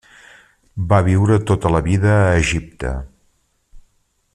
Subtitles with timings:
[0.93, 2.95] Va viure tota la vida a Egipte.